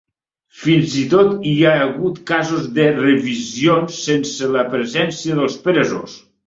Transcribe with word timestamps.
Fins 0.61 0.95
i 1.01 1.03
tot 1.11 1.35
hi 1.49 1.53
ha 1.65 1.75
hagut 1.83 2.17
casos 2.31 2.65
de 2.81 2.89
revisions 3.03 4.03
sense 4.11 4.53
la 4.59 4.69
presència 4.75 5.41
dels 5.43 5.65
presos. 5.71 6.23